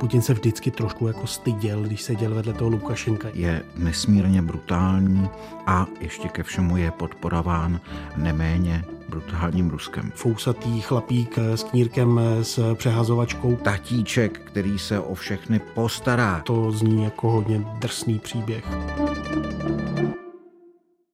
Putin 0.00 0.22
se 0.22 0.34
vždycky 0.34 0.70
trošku 0.70 1.06
jako 1.06 1.26
styděl, 1.26 1.82
když 1.82 2.02
seděl 2.02 2.34
vedle 2.34 2.52
toho 2.52 2.70
Lukašenka. 2.70 3.28
Je 3.34 3.62
nesmírně 3.76 4.42
brutální 4.42 5.28
a 5.66 5.86
ještě 6.00 6.28
ke 6.28 6.42
všemu 6.42 6.76
je 6.76 6.90
podporován 6.90 7.80
neméně 8.16 8.84
brutálním 9.08 9.70
Ruskem. 9.70 10.12
Fousatý 10.14 10.80
chlapík 10.80 11.38
s 11.38 11.62
knírkem 11.62 12.20
s 12.42 12.74
přehazovačkou. 12.74 13.56
Tatíček, 13.56 14.38
který 14.38 14.78
se 14.78 15.00
o 15.00 15.14
všechny 15.14 15.58
postará. 15.58 16.42
To 16.46 16.72
zní 16.72 17.04
jako 17.04 17.30
hodně 17.30 17.64
drsný 17.78 18.18
příběh. 18.18 18.64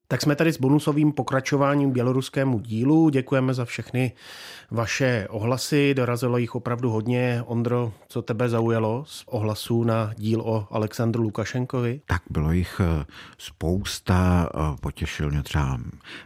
Tak 0.08 0.22
jsme 0.22 0.36
tady 0.36 0.52
s 0.52 0.60
bonusovým 0.60 1.12
pokračováním 1.12 1.90
běloruskému 1.90 2.58
dílu. 2.58 3.08
Děkujeme 3.08 3.54
za 3.54 3.64
všechny 3.64 4.12
vaše 4.70 5.26
ohlasy. 5.30 5.94
Dorazilo 5.94 6.38
jich 6.38 6.54
opravdu 6.54 6.90
hodně. 6.90 7.42
Ondro, 7.46 7.92
co 8.08 8.22
tebe 8.22 8.48
zaujalo 8.48 9.04
z 9.06 9.24
ohlasů 9.26 9.84
na 9.84 10.12
díl 10.16 10.40
o 10.40 10.68
Alexandru 10.70 11.22
Lukašenkovi? 11.22 12.00
Tak 12.06 12.22
bylo 12.30 12.52
jich 12.52 12.80
eh, 12.80 13.04
spousta. 13.38 14.48
Eh, 14.54 14.76
potěšil 14.80 15.30
mě 15.30 15.42
třeba 15.42 15.78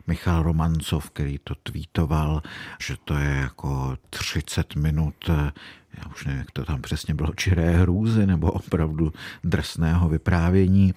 Michal 0.07 0.43
Romancov, 0.43 1.11
který 1.11 1.39
to 1.39 1.55
tweetoval, 1.63 2.43
že 2.83 2.97
to 3.05 3.15
je 3.15 3.31
jako 3.31 3.97
30 4.11 4.75
minut 4.75 5.15
eh, 5.29 5.51
já 5.99 6.11
už 6.13 6.25
nevím, 6.25 6.39
jak 6.39 6.51
to 6.51 6.65
tam 6.65 6.83
přesně 6.83 7.15
bylo, 7.15 7.33
čiré 7.37 7.71
hrůzy 7.71 8.27
nebo 8.27 8.53
opravdu 8.53 9.13
drsného 9.45 10.09
vyprávění. 10.09 10.95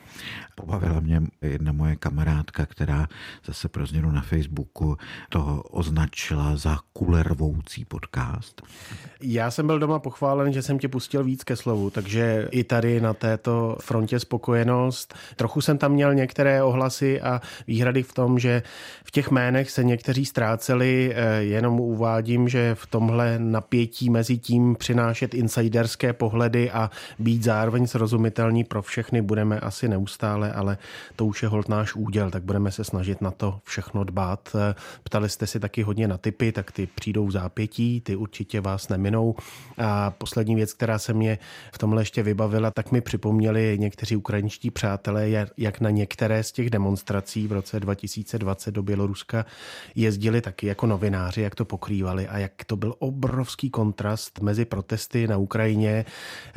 Pobavila 0.56 1.00
mě 1.00 1.22
jedna 1.42 1.72
moje 1.72 1.96
kamarádka, 1.96 2.66
která 2.66 3.08
zase 3.46 3.70
pro 3.70 3.86
změnu 3.86 4.12
na 4.12 4.22
Facebooku 4.22 4.98
to 5.30 5.64
označila 5.64 6.56
za 6.56 6.80
kulervoucí 6.94 7.86
podcast. 7.86 8.62
Já 9.22 9.52
jsem 9.52 9.68
byl 9.68 9.80
doma 9.80 10.00
pochválen, 10.00 10.54
že 10.54 10.62
jsem 10.62 10.80
tě 10.80 10.88
pustil 10.88 11.24
víc 11.24 11.44
ke 11.44 11.55
slovu, 11.55 11.90
takže 11.90 12.48
i 12.52 12.64
tady 12.64 13.02
na 13.02 13.14
této 13.14 13.78
frontě 13.82 14.20
spokojenost. 14.20 15.13
Trochu 15.35 15.62
jsem 15.62 15.78
tam 15.78 15.91
měl 15.91 16.13
některé 16.13 16.63
ohlasy 16.63 17.22
a 17.22 17.41
výhrady 17.68 18.04
v 18.04 18.13
tom, 18.13 18.40
že 18.40 18.63
v 19.04 19.12
těch 19.12 19.32
jménech 19.32 19.72
se 19.72 19.84
někteří 19.84 20.26
ztráceli, 20.26 21.13
eh, 21.16 21.44
jenom 21.44 21.80
uvádím, 21.80 22.50
že 22.50 22.76
v 22.76 22.88
tomhle 22.88 23.40
napětí 23.40 24.10
mezi 24.10 24.38
tím 24.38 24.76
přinášet 24.84 25.34
insiderské 25.34 26.13
pohledy 26.13 26.71
a 26.71 26.91
být 27.20 27.43
zároveň 27.43 27.87
srozumitelný 27.87 28.63
pro 28.63 28.81
všechny 28.81 29.21
budeme 29.21 29.59
asi 29.59 29.87
neustále, 29.87 30.51
ale 30.53 30.77
to 31.15 31.26
už 31.26 31.43
je 31.43 31.49
hold 31.49 31.70
náš 31.70 31.95
úděl, 31.95 32.31
tak 32.31 32.43
budeme 32.43 32.71
se 32.71 32.84
snažit 32.84 33.21
na 33.21 33.31
to 33.31 33.59
všechno 33.63 34.04
dbát. 34.04 34.55
Ptali 35.04 35.29
jste 35.29 35.48
si 35.48 35.59
taky 35.59 35.81
hodně 35.81 36.07
na 36.07 36.17
typy, 36.17 36.51
tak 36.51 36.71
ty 36.71 36.87
přijdou 36.95 37.27
v 37.27 37.31
zápětí, 37.31 38.01
ty 38.01 38.15
určitě 38.15 38.61
vás 38.61 38.89
neminou. 38.89 39.35
A 39.77 40.11
poslední 40.11 40.55
věc, 40.55 40.73
která 40.73 40.99
se 40.99 41.13
mě 41.13 41.37
v 41.73 41.77
tomhle 41.77 42.01
ještě 42.01 42.23
vybavila, 42.23 42.71
tak 42.71 42.91
mi 42.91 43.01
připomněli 43.01 43.77
někteří 43.79 44.15
ukrajinští 44.15 44.71
přátelé, 44.71 45.29
jak 45.57 45.81
na 45.81 45.89
některé 45.89 46.43
z 46.43 46.51
těch 46.51 46.70
demonstrací 46.70 47.48
v 47.48 47.51
roce 47.51 47.79
2020 47.79 48.71
do 48.71 48.84
Běloruska 48.84 49.45
jezdili 49.95 50.41
taky 50.41 50.67
jako 50.67 50.87
novináři, 50.87 51.41
jak 51.41 51.55
to 51.55 51.65
pokrývali 51.65 52.27
a 52.27 52.37
jak 52.37 52.51
to 52.67 52.76
byl 52.76 52.95
obrovský 52.99 53.70
kontrast 53.70 54.41
mezi 54.41 54.65
protesty 54.74 55.27
na 55.27 55.38
Ukrajině 55.38 56.05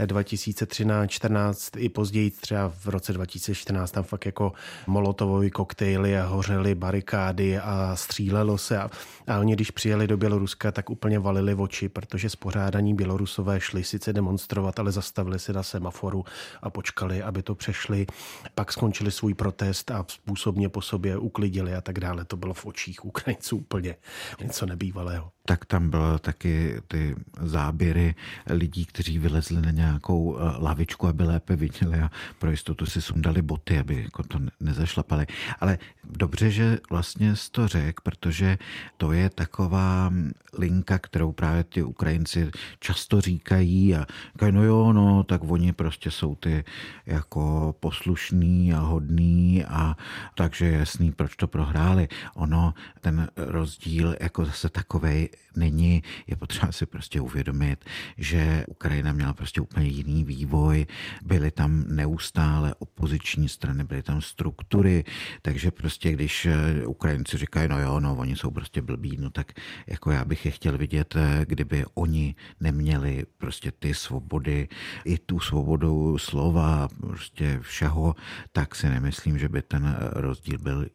2013, 0.06 1.10
14 1.10 1.76
i 1.76 1.88
později 1.88 2.30
třeba 2.30 2.68
v 2.68 2.86
roce 2.86 3.12
2014 3.12 3.90
tam 3.90 4.04
fakt 4.04 4.26
jako 4.26 4.52
molotovové 4.86 5.50
koktejly 5.50 6.18
a 6.18 6.26
hořely 6.26 6.74
barikády 6.74 7.58
a 7.58 7.96
střílelo 7.96 8.58
se 8.58 8.78
a, 8.78 8.90
a 9.26 9.38
oni 9.38 9.52
když 9.52 9.70
přijeli 9.70 10.06
do 10.06 10.16
Běloruska, 10.16 10.72
tak 10.72 10.90
úplně 10.90 11.18
valili 11.18 11.54
oči, 11.54 11.88
protože 11.88 12.30
spořádaní 12.30 12.94
Bělorusové 12.94 13.60
šli 13.60 13.84
sice 13.84 14.12
demonstrovat, 14.12 14.78
ale 14.78 14.92
zastavili 14.92 15.38
se 15.38 15.52
na 15.52 15.62
semaforu 15.62 16.24
a 16.62 16.70
počkali, 16.70 17.22
aby 17.22 17.42
to 17.42 17.54
přešli. 17.54 18.06
Pak 18.54 18.72
skončili 18.72 19.10
svůj 19.10 19.34
protest 19.34 19.90
a 19.90 20.04
způsobně 20.08 20.68
po 20.68 20.82
sobě 20.82 21.18
uklidili 21.18 21.74
a 21.74 21.80
tak 21.80 22.00
dále. 22.00 22.24
To 22.24 22.36
bylo 22.36 22.54
v 22.54 22.66
očích 22.66 23.04
Ukrajinců 23.04 23.56
úplně 23.56 23.96
něco 24.40 24.66
nebývalého 24.66 25.35
tak 25.46 25.64
tam 25.64 25.90
bylo 25.90 26.18
taky 26.18 26.80
ty 26.88 27.16
záběry 27.42 28.14
lidí, 28.50 28.84
kteří 28.84 29.18
vylezli 29.18 29.62
na 29.62 29.70
nějakou 29.70 30.38
eh, 30.38 30.42
lavičku, 30.58 31.08
aby 31.08 31.24
lépe 31.24 31.56
viděli 31.56 32.00
a 32.00 32.10
pro 32.38 32.50
jistotu 32.50 32.86
si 32.86 33.02
sundali 33.02 33.42
boty, 33.42 33.78
aby 33.78 34.02
jako 34.02 34.22
to 34.22 34.38
nezašlapali. 34.60 35.26
Ale 35.60 35.78
dobře, 36.04 36.50
že 36.50 36.78
vlastně 36.90 37.36
jsi 37.36 37.50
to 37.50 37.68
řekl, 37.68 38.02
protože 38.02 38.58
to 38.96 39.12
je 39.12 39.30
taková 39.30 40.12
linka, 40.58 40.98
kterou 40.98 41.32
právě 41.32 41.64
ty 41.64 41.82
Ukrajinci 41.82 42.50
často 42.80 43.20
říkají 43.20 43.94
a 43.94 44.06
říkají, 44.32 44.52
no 44.52 44.64
jo, 44.64 44.92
no, 44.92 45.22
tak 45.22 45.40
oni 45.44 45.72
prostě 45.72 46.10
jsou 46.10 46.34
ty 46.34 46.64
jako 47.06 47.74
poslušní 47.80 48.74
a 48.74 48.78
hodní 48.78 49.64
a 49.64 49.96
takže 50.34 50.70
jasný, 50.70 51.12
proč 51.12 51.36
to 51.36 51.46
prohráli. 51.46 52.08
Ono, 52.34 52.74
ten 53.00 53.28
rozdíl 53.36 54.16
jako 54.20 54.44
zase 54.44 54.68
takovej 54.68 55.28
není. 55.56 56.02
Je 56.26 56.36
potřeba 56.36 56.72
si 56.72 56.86
prostě 56.86 57.20
uvědomit, 57.20 57.84
že 58.18 58.64
Ukrajina 58.68 59.12
měla 59.12 59.32
prostě 59.32 59.60
úplně 59.60 59.86
jiný 59.86 60.24
vývoj, 60.24 60.86
byly 61.22 61.50
tam 61.50 61.84
neustále 61.88 62.74
opoziční 62.78 63.48
strany, 63.48 63.84
byly 63.84 64.02
tam 64.02 64.20
struktury, 64.20 65.04
takže 65.42 65.70
prostě 65.70 66.12
když 66.12 66.46
eh, 66.46 66.86
Ukrajinci 66.86 67.38
říkají, 67.38 67.68
no 67.68 67.80
jo, 67.80 68.00
no 68.00 68.16
oni 68.16 68.36
jsou 68.36 68.50
prostě 68.50 68.82
blbí, 68.82 69.16
no 69.20 69.30
tak 69.30 69.52
jako 69.86 70.10
já 70.10 70.24
bych 70.24 70.44
je 70.44 70.50
chtěl 70.50 70.78
vidět, 70.78 71.16
eh, 71.16 71.44
kdyby 71.48 71.84
oni 71.94 72.34
neměli 72.60 73.24
prostě 73.38 73.72
ty 73.72 73.94
svobody, 73.94 74.68
i 75.04 75.18
tu 75.18 75.40
svobodu 75.40 76.18
slova, 76.18 76.88
prostě 77.00 77.58
všeho, 77.62 78.14
tak 78.52 78.74
si 78.74 78.88
nemyslím, 78.88 79.38
že 79.38 79.48
by 79.48 79.62
ten 79.62 79.96
rozdíl 80.12 80.58
byl 80.58 80.86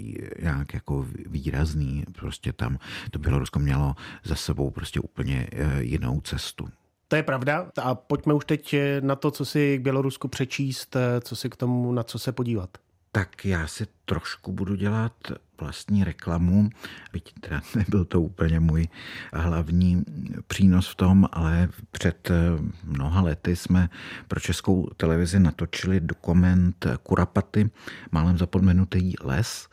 nějak 0.41 0.73
jako 0.73 1.08
výrazný. 1.25 2.03
Prostě 2.12 2.53
tam 2.53 2.78
to 3.12 3.19
Bělorusko 3.19 3.59
mělo 3.59 3.96
za 4.31 4.36
sebou 4.36 4.69
prostě 4.69 5.00
úplně 5.00 5.47
eh, 5.52 5.84
jinou 5.84 6.22
cestu. 6.22 6.69
To 7.08 7.16
je 7.16 7.24
pravda. 7.24 7.72
A 7.81 7.96
pojďme 7.96 8.34
už 8.34 8.46
teď 8.46 8.74
eh, 8.74 9.02
na 9.02 9.16
to, 9.16 9.31
co 9.31 9.46
si 9.46 9.78
k 9.78 9.81
Bělorusku 9.81 10.28
přečíst, 10.28 10.96
eh, 10.96 11.22
co 11.22 11.36
si 11.36 11.50
k 11.50 11.56
tomu, 11.56 11.92
na 11.92 12.03
co 12.03 12.19
se 12.19 12.31
podívat. 12.31 12.70
Tak 13.12 13.46
já 13.46 13.68
si 13.68 13.88
trošku 14.12 14.52
budu 14.52 14.76
dělat 14.76 15.14
vlastní 15.62 16.04
reklamu, 16.04 16.70
byť 17.14 17.34
teda 17.40 17.62
nebyl 17.76 18.06
to 18.06 18.22
úplně 18.22 18.60
můj 18.60 18.88
hlavní 19.34 20.04
přínos 20.48 20.90
v 20.90 20.96
tom, 20.96 21.28
ale 21.32 21.70
před 21.92 22.32
mnoha 22.84 23.22
lety 23.22 23.56
jsme 23.56 23.90
pro 24.28 24.40
českou 24.40 24.90
televizi 24.98 25.40
natočili 25.40 26.00
dokument 26.00 26.86
Kurapaty, 27.04 27.70
málem 28.12 28.38
zapomenutý 28.38 29.14
les. 29.24 29.68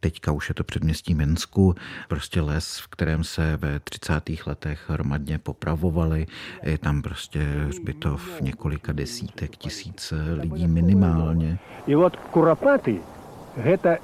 Teďka 0.00 0.32
už 0.32 0.48
je 0.48 0.54
to 0.54 0.64
předměstí 0.64 1.14
Minsku, 1.14 1.74
prostě 2.08 2.40
les, 2.40 2.78
v 2.78 2.88
kterém 2.88 3.24
se 3.24 3.56
ve 3.56 3.80
30. 3.80 4.30
letech 4.46 4.90
hromadně 4.90 5.38
popravovali. 5.38 6.26
Je 6.62 6.78
tam 6.78 7.02
prostě 7.02 7.40
hřbitov 7.66 8.40
několika 8.40 8.92
desítek 8.92 9.56
tisíc 9.56 10.12
lidí 10.40 10.68
minimálně. 10.68 11.58
I 11.86 11.96
od 11.96 12.16
Kurapaty 12.16 13.00
гэта 13.59 13.99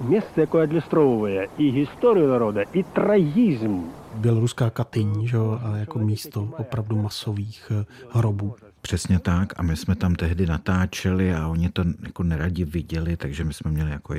место, 0.00 0.40
якое 0.40 0.64
адлюстроўвае 0.64 1.48
і 1.58 1.64
гісторыю 1.76 2.28
народа 2.32 2.64
і 2.72 2.82
трагізм 2.82 4.00
běloruská 4.14 4.70
Katyň, 4.70 5.26
že, 5.26 5.38
a 5.38 5.76
jako 5.76 5.98
místo 5.98 6.48
opravdu 6.58 6.96
masových 6.96 7.72
eh, 7.72 7.84
hrobů. 8.10 8.56
Přesně 8.82 9.18
tak 9.18 9.60
a 9.60 9.62
my 9.62 9.76
jsme 9.76 9.94
tam 9.94 10.14
tehdy 10.14 10.46
natáčeli 10.46 11.34
a 11.34 11.48
oni 11.48 11.68
to 11.68 11.84
jako 12.02 12.22
neradi 12.22 12.64
viděli, 12.64 13.16
takže 13.16 13.44
my 13.44 13.54
jsme 13.54 13.70
měli 13.70 13.90
jako 13.90 14.14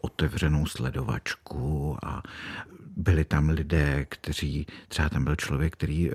otevřenou 0.00 0.66
sledovačku 0.66 1.96
a 2.02 2.22
byli 2.96 3.24
tam 3.24 3.48
lidé, 3.48 4.06
kteří, 4.08 4.66
třeba 4.88 5.08
tam 5.08 5.24
byl 5.24 5.36
člověk, 5.36 5.72
který 5.72 6.10
e, 6.10 6.14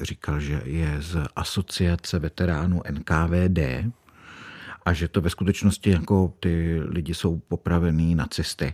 říkal, 0.00 0.40
že 0.40 0.62
je 0.64 0.96
z 1.00 1.26
asociace 1.36 2.18
veteránů 2.18 2.82
NKVD, 2.90 3.58
a 4.85 4.93
že 4.93 5.07
to 5.07 5.21
ve 5.21 5.29
skutečnosti 5.29 5.89
jako 5.89 6.33
ty 6.39 6.81
lidi 6.85 7.13
jsou 7.13 7.39
popravený 7.47 8.15
nacisty 8.15 8.73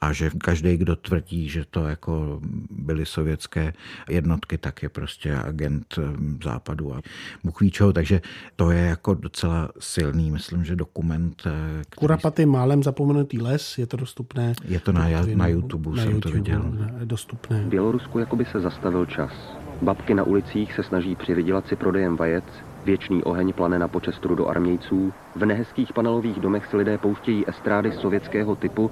a 0.00 0.12
že 0.12 0.30
každý, 0.38 0.76
kdo 0.76 0.96
tvrdí, 0.96 1.48
že 1.48 1.64
to 1.70 1.88
jako 1.88 2.40
byly 2.70 3.06
sovětské 3.06 3.72
jednotky, 4.08 4.58
tak 4.58 4.82
je 4.82 4.88
prostě 4.88 5.36
agent 5.36 5.94
eh, 5.98 6.02
západu 6.44 6.94
a 6.94 7.00
Bůh 7.44 7.60
ví 7.60 7.70
čeho, 7.70 7.92
takže 7.92 8.20
to 8.56 8.70
je 8.70 8.80
jako 8.80 9.14
docela 9.14 9.68
silný, 9.78 10.30
myslím, 10.30 10.64
že 10.64 10.76
dokument. 10.76 11.42
Eh, 11.46 11.50
který... 11.80 12.00
Kurapaty 12.00 12.46
málem 12.46 12.82
zapomenutý 12.82 13.38
les, 13.42 13.78
je 13.78 13.86
to 13.86 13.96
dostupné? 13.96 14.54
Je 14.64 14.80
to 14.80 14.92
na, 14.92 15.08
na 15.34 15.48
YouTube, 15.48 15.96
na 15.96 16.02
jsem 16.02 16.12
YouTube, 16.12 16.32
to 16.32 16.36
viděl. 16.36 16.62
Dostupné. 17.04 17.62
V 17.62 17.66
Bělorusku 17.66 18.18
jakoby 18.18 18.44
se 18.44 18.60
zastavil 18.60 19.06
čas. 19.06 19.32
Babky 19.82 20.14
na 20.14 20.22
ulicích 20.22 20.72
se 20.74 20.82
snaží 20.82 21.16
přivydělat 21.16 21.68
si 21.68 21.76
prodejem 21.76 22.16
vajec, 22.16 22.44
Věčný 22.86 23.24
oheň 23.24 23.52
plane 23.52 23.78
na 23.78 23.88
počestru 23.88 24.34
do 24.34 24.46
armějců, 24.46 25.12
v 25.34 25.46
nehezkých 25.46 25.92
panelových 25.92 26.40
domech 26.40 26.66
si 26.66 26.76
lidé 26.76 26.98
pouštějí 26.98 27.48
estrády 27.48 27.92
sovětského 27.92 28.56
typu 28.56 28.90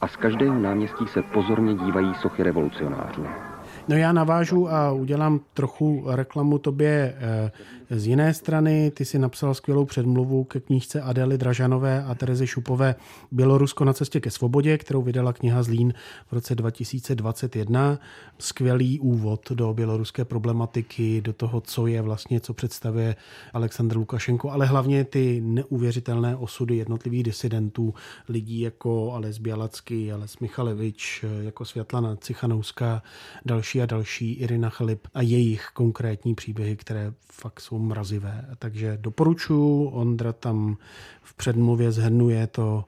a 0.00 0.08
z 0.08 0.16
každého 0.16 0.58
náměstí 0.58 1.06
se 1.06 1.22
pozorně 1.22 1.74
dívají 1.74 2.14
sochy 2.14 2.42
revolucionářů. 2.42 3.51
No 3.88 3.96
já 3.96 4.12
navážu 4.12 4.68
a 4.68 4.92
udělám 4.92 5.40
trochu 5.54 6.04
reklamu 6.06 6.58
tobě 6.58 7.14
eh, 7.18 7.50
z 7.90 8.06
jiné 8.06 8.34
strany. 8.34 8.90
Ty 8.90 9.04
si 9.04 9.18
napsal 9.18 9.54
skvělou 9.54 9.84
předmluvu 9.84 10.44
ke 10.44 10.60
knížce 10.60 11.00
Adely 11.00 11.38
Dražanové 11.38 12.04
a 12.04 12.14
Terezy 12.14 12.46
Šupové 12.46 12.94
Bělorusko 13.32 13.84
na 13.84 13.92
cestě 13.92 14.20
ke 14.20 14.30
svobodě, 14.30 14.78
kterou 14.78 15.02
vydala 15.02 15.32
kniha 15.32 15.62
Zlín 15.62 15.94
v 16.26 16.32
roce 16.32 16.54
2021. 16.54 17.98
Skvělý 18.38 19.00
úvod 19.00 19.50
do 19.50 19.74
běloruské 19.74 20.24
problematiky, 20.24 21.20
do 21.20 21.32
toho, 21.32 21.60
co 21.60 21.86
je 21.86 22.02
vlastně, 22.02 22.40
co 22.40 22.54
představuje 22.54 23.16
Aleksandr 23.52 23.96
Lukašenko, 23.96 24.50
ale 24.50 24.66
hlavně 24.66 25.04
ty 25.04 25.40
neuvěřitelné 25.44 26.36
osudy 26.36 26.76
jednotlivých 26.76 27.22
disidentů, 27.22 27.94
lidí 28.28 28.60
jako 28.60 29.12
Ales 29.12 29.38
Bialacky, 29.38 30.12
Ales 30.12 30.38
Michalevič, 30.38 31.24
jako 31.40 31.64
Světlana 31.64 32.16
Cichanouská, 32.16 33.02
další 33.44 33.71
a 33.80 33.86
další, 33.86 34.32
Irina 34.32 34.70
Chalip 34.70 35.08
a 35.14 35.22
jejich 35.22 35.68
konkrétní 35.74 36.34
příběhy, 36.34 36.76
které 36.76 37.12
fakt 37.32 37.60
jsou 37.60 37.78
mrazivé. 37.78 38.46
Takže 38.58 38.98
doporučuji, 39.00 39.88
Ondra 39.88 40.32
tam 40.32 40.76
v 41.22 41.34
předmluvě 41.34 41.92
zhrnuje 41.92 42.46
to 42.46 42.84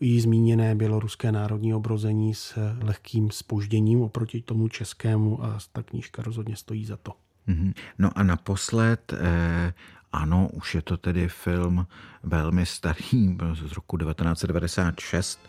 jí 0.00 0.20
zmíněné 0.20 0.74
běloruské 0.74 1.32
národní 1.32 1.74
obrození 1.74 2.34
s 2.34 2.58
lehkým 2.82 3.30
spožděním 3.30 4.02
oproti 4.02 4.42
tomu 4.42 4.68
českému 4.68 5.44
a 5.44 5.58
ta 5.72 5.82
knížka 5.82 6.22
rozhodně 6.22 6.56
stojí 6.56 6.84
za 6.84 6.96
to. 6.96 7.12
Mhm. 7.46 7.72
No 7.98 8.10
a 8.18 8.22
naposled, 8.22 9.12
eh, 9.12 9.74
ano, 10.12 10.48
už 10.52 10.74
je 10.74 10.82
to 10.82 10.96
tedy 10.96 11.28
film 11.28 11.86
velmi 12.22 12.66
starý, 12.66 13.36
z 13.54 13.72
roku 13.72 13.96
1996, 13.96 15.40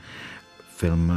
film 0.76 1.12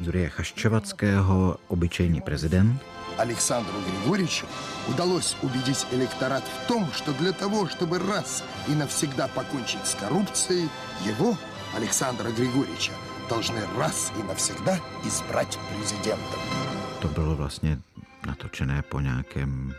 Jurie 0.00 0.28
Chaščevackého 0.28 1.58
Obyčejný 1.68 2.20
prezident. 2.20 2.80
Александру 3.18 3.74
Григорьевичу 3.80 4.46
удалось 4.88 5.36
убедить 5.42 5.86
электорат 5.92 6.44
в 6.44 6.68
том, 6.68 6.86
что 6.92 7.12
для 7.12 7.32
того, 7.32 7.68
чтобы 7.68 7.98
раз 7.98 8.44
и 8.68 8.72
навсегда 8.72 9.28
покончить 9.28 9.86
с 9.86 9.94
коррупцией, 9.94 10.68
его, 11.04 11.36
Александра 11.76 12.30
Григорьевича, 12.30 12.92
должны 13.28 13.60
раз 13.78 14.12
и 14.18 14.22
навсегда 14.22 14.78
избрать 15.04 15.58
президентом. 15.70 16.40
To 17.00 17.08
bylo 17.08 17.36
vlastně 17.36 17.78
natočené 18.26 18.82
po 18.82 19.00
nějakém 19.00 19.74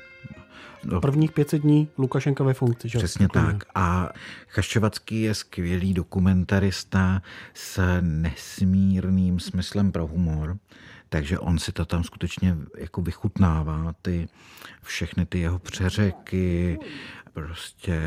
No, 0.85 1.01
Prvních 1.01 1.33
500 1.33 1.63
dní 1.63 1.89
Lukašenka 1.99 2.45
ve 2.45 2.55
funkci. 2.55 2.89
Že? 2.89 2.99
Přesně 2.99 3.29
tak. 3.29 3.65
A 3.75 4.09
Chaščevacký 4.49 5.23
je 5.23 5.35
skvělý 5.35 5.95
dokumentarista 5.95 7.23
s 7.55 8.01
nesmírným 8.01 9.41
smyslem 9.41 9.93
pro 9.93 10.07
humor, 10.07 10.57
takže 11.09 11.39
on 11.39 11.59
si 11.59 11.73
to 11.73 11.85
tam 11.85 12.05
skutečně 12.05 12.57
jako 12.79 13.03
vychutnává, 13.03 13.95
ty 14.03 14.29
všechny 14.83 15.27
ty 15.27 15.41
jeho 15.41 15.59
přeřeky, 15.59 16.79
prostě 17.33 18.01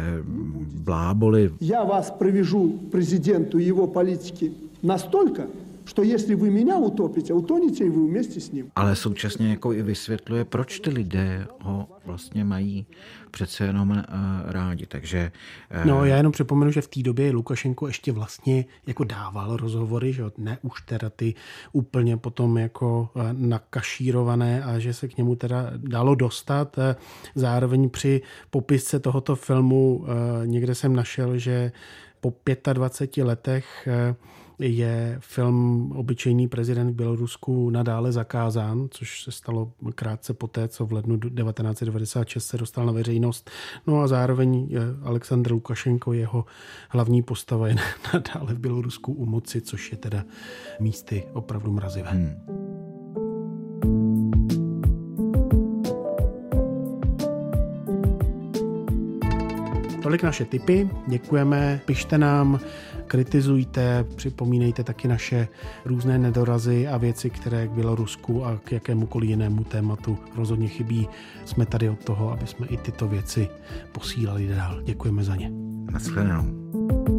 bláboli. 0.73 1.51
Já 1.61 1.83
vás 1.83 2.11
přivěžu 2.11 2.87
prezidentu 2.91 3.59
jeho 3.59 3.87
politiky 3.87 4.51
nastolka, 4.83 5.43
что 5.88 6.02
если 6.02 6.34
вы 6.34 6.50
меня 6.50 6.78
утопите, 6.78 7.32
утонете 7.32 7.86
и 7.86 7.88
вы 7.88 8.06
вместе 8.06 8.40
с 8.40 8.52
ним. 8.52 8.70
Ale 8.76 8.96
současně 8.96 9.50
jako 9.50 9.72
i 9.72 9.82
vysvětluje, 9.82 10.44
proč 10.44 10.80
ty 10.80 10.90
lidé 10.90 11.46
ho 11.60 11.88
vlastně 12.04 12.44
mají 12.44 12.86
přece 13.30 13.64
jenom 13.64 13.90
uh, 13.90 13.96
rádi. 14.44 14.86
Takže, 14.86 15.32
uh... 15.80 15.86
No 15.86 16.04
já 16.04 16.16
jenom 16.16 16.32
připomenu, 16.32 16.70
že 16.70 16.80
v 16.80 16.88
té 16.88 17.02
době 17.02 17.32
Lukašenko 17.32 17.86
ještě 17.86 18.12
vlastně 18.12 18.64
jako 18.86 19.04
dával 19.04 19.56
rozhovory, 19.56 20.12
že 20.12 20.22
ne 20.38 20.58
už 20.62 20.82
teda 20.82 21.10
ty 21.10 21.34
úplně 21.72 22.16
potom 22.16 22.58
jako 22.58 23.08
uh, 23.14 23.22
nakašírované 23.32 24.64
a 24.64 24.78
že 24.78 24.92
se 24.94 25.08
k 25.08 25.16
němu 25.16 25.36
teda 25.36 25.70
dalo 25.76 26.14
dostat. 26.14 26.78
Uh, 26.78 26.84
zároveň 27.34 27.90
při 27.90 28.22
popisce 28.50 29.00
tohoto 29.00 29.36
filmu 29.36 29.96
uh, 29.96 30.06
někde 30.46 30.74
jsem 30.74 30.96
našel, 30.96 31.38
že 31.38 31.72
po 32.20 32.34
25 32.72 33.24
letech 33.24 33.88
uh, 34.10 34.14
je 34.59 35.17
film 35.19 35.91
Obyčejný 35.95 36.47
prezident 36.47 36.89
v 36.89 36.95
Bělorusku 36.95 37.69
nadále 37.69 38.11
zakázán, 38.11 38.87
což 38.91 39.23
se 39.23 39.31
stalo 39.31 39.71
krátce 39.95 40.33
poté, 40.33 40.67
co 40.67 40.85
v 40.85 40.93
lednu 40.93 41.19
1996 41.19 42.45
se 42.45 42.57
dostal 42.57 42.85
na 42.85 42.91
veřejnost. 42.91 43.49
No 43.87 44.01
a 44.01 44.07
zároveň 44.07 44.79
Aleksandr 45.03 45.51
Lukašenko, 45.51 46.13
jeho 46.13 46.45
hlavní 46.89 47.23
postava 47.23 47.67
je 47.67 47.75
nadále 48.13 48.53
v 48.53 48.59
Bělorusku 48.59 49.13
u 49.13 49.25
moci, 49.25 49.61
což 49.61 49.91
je 49.91 49.97
teda 49.97 50.23
místy 50.79 51.23
opravdu 51.33 51.71
mrazivé. 51.71 52.09
Hmm. 52.09 52.59
Tolik 60.03 60.23
naše 60.23 60.45
tipy, 60.45 60.89
děkujeme, 61.07 61.81
pište 61.85 62.17
nám, 62.17 62.59
kritizujte, 63.09 64.05
připomínejte 64.15 64.83
taky 64.83 65.07
naše 65.07 65.47
různé 65.85 66.17
nedorazy 66.17 66.87
a 66.87 66.97
věci, 66.97 67.29
které 67.29 67.67
k 67.67 67.71
Bělorusku 67.71 68.45
a 68.45 68.57
k 68.63 68.71
jakémukoliv 68.71 69.29
jinému 69.29 69.63
tématu 69.63 70.17
rozhodně 70.35 70.67
chybí. 70.67 71.07
Jsme 71.45 71.65
tady 71.65 71.89
od 71.89 72.03
toho, 72.03 72.31
aby 72.31 72.47
jsme 72.47 72.67
i 72.67 72.77
tyto 72.77 73.07
věci 73.07 73.49
posílali 73.91 74.47
dál. 74.47 74.81
Děkujeme 74.81 75.23
za 75.23 75.35
ně. 75.35 75.51
Naschledanou. 75.91 77.18